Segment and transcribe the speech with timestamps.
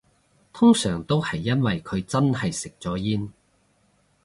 [0.51, 3.31] 通常都係因為佢真係食咗煙